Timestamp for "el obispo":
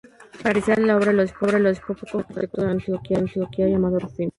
1.11-1.95